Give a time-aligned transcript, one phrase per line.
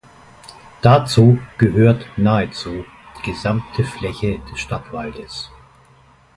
[0.81, 2.85] Dazu gehört nahezu
[3.19, 5.51] die gesamte Fläche des Stadtwaldes.